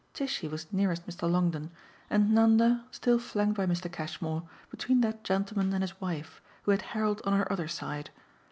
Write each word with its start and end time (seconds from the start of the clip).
Tishy 0.15 0.47
was 0.47 0.65
nearest 0.73 1.05
Mr. 1.05 1.29
Longdon, 1.29 1.69
and 2.09 2.33
Nanda, 2.33 2.85
still 2.89 3.19
flanked 3.19 3.55
by 3.55 3.67
Mr. 3.67 3.87
Cashmore, 3.91 4.41
between 4.71 5.01
that 5.01 5.23
gentleman 5.23 5.73
and 5.73 5.83
his 5.83 6.01
wife, 6.01 6.41
who 6.63 6.71
had 6.71 6.81
Harold 6.81 7.21
on 7.23 7.33
her 7.33 7.53
other 7.53 7.67
side. 7.67 8.09